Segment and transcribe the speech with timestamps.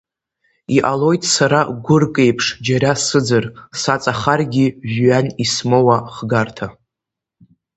[0.75, 3.45] Иҟалоит сара гәырк еиԥш џьара сыӡыр,
[3.81, 6.67] саҵахаргьы жәҩан, исмоуа хгарҭа.